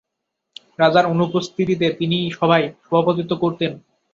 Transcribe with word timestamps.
রাজার 0.79 1.05
অনুপস্থিতিতে 1.05 1.87
তিনিই 1.99 2.27
সভায় 2.31 2.65
সভাপতিত্ব 2.85 3.33
করতেন। 3.43 3.71